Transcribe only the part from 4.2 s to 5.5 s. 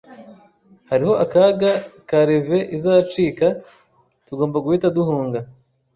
Tugomba guhita duhunga